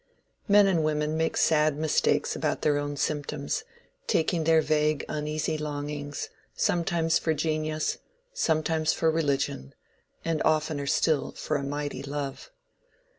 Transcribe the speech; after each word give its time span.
Men 0.47 0.65
and 0.65 0.83
women 0.83 1.15
make 1.15 1.37
sad 1.37 1.77
mistakes 1.77 2.35
about 2.35 2.63
their 2.63 2.79
own 2.79 2.97
symptoms, 2.97 3.63
taking 4.07 4.45
their 4.45 4.59
vague 4.63 5.05
uneasy 5.07 5.59
longings, 5.59 6.29
sometimes 6.55 7.19
for 7.19 7.35
genius, 7.35 7.99
sometimes 8.33 8.93
for 8.93 9.11
religion, 9.11 9.75
and 10.25 10.41
oftener 10.43 10.87
still 10.87 11.33
for 11.33 11.55
a 11.55 11.61
mighty 11.61 12.01
love. 12.01 12.49